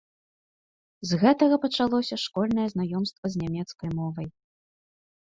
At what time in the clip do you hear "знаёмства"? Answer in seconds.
2.73-3.25